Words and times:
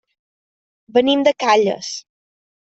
Venim 0.97 1.27
de 1.29 1.35
Calles. 1.45 1.95